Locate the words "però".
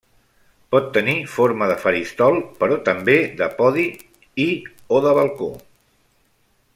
2.63-2.79